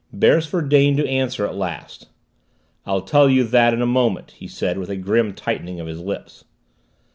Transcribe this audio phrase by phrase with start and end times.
[0.11, 2.07] Beresford deigned to answer at last.
[2.87, 5.99] "I'll tell you that in a moment," he said with a grim tightening of his
[5.99, 6.43] lips.